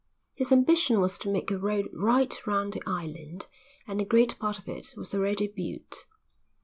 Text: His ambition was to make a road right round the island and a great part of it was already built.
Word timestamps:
His 0.33 0.51
ambition 0.51 0.99
was 0.99 1.19
to 1.19 1.29
make 1.29 1.51
a 1.51 1.59
road 1.59 1.87
right 1.93 2.33
round 2.47 2.73
the 2.73 2.81
island 2.87 3.45
and 3.85 4.01
a 4.01 4.03
great 4.03 4.39
part 4.39 4.57
of 4.57 4.67
it 4.67 4.95
was 4.97 5.13
already 5.13 5.45
built. 5.47 6.07